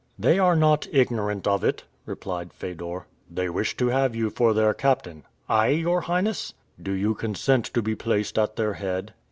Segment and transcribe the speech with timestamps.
[0.17, 3.05] "They are not ignorant of it," replied Fedor.
[3.29, 7.83] "They wish to have you for their captain." "I, your Highness?" "Do you consent to
[7.83, 9.13] be placed at their head?"